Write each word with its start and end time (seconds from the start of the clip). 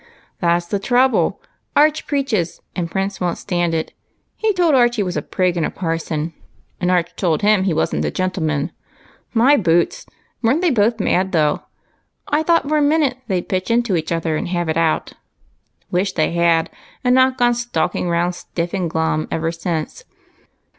"That 0.41 0.57
's 0.57 0.65
the 0.65 0.79
trouble; 0.79 1.39
Arch 1.75 2.07
preaches, 2.07 2.59
and 2.75 2.89
Prince 2.89 3.21
won't 3.21 3.37
stand 3.37 3.75
it. 3.75 3.93
He 4.35 4.51
told 4.51 4.73
Arch 4.73 4.95
he 4.95 5.03
was 5.03 5.15
a 5.15 5.21
prig 5.21 5.55
and 5.57 5.63
a 5.63 5.69
parson, 5.69 6.33
and 6.79 6.89
Arch 6.89 7.15
told 7.15 7.43
him 7.43 7.65
he 7.65 7.71
wasn't 7.75 8.03
a 8.05 8.09
gentleman. 8.09 8.71
My 9.35 9.57
boots! 9.57 10.07
were 10.41 10.53
n't 10.55 10.61
they 10.63 10.71
both 10.71 10.99
mad 10.99 11.33
though! 11.33 11.65
I 12.27 12.41
thought 12.41 12.67
for 12.67 12.79
a 12.79 12.81
minute 12.81 13.17
they'd 13.27 13.47
pitch 13.47 13.69
into 13.69 13.93
one 13.93 14.01
another 14.09 14.35
and 14.37 14.47
have 14.47 14.69
it 14.69 14.75
out. 14.77 15.13
Wish 15.91 16.13
they 16.13 16.31
had, 16.31 16.71
and 17.03 17.13
not 17.13 17.37
gone 17.37 17.53
stalking 17.53 18.09
round 18.09 18.33
stiff 18.33 18.73
and 18.73 18.89
glum 18.89 19.27
ever 19.29 19.51
since. 19.51 20.03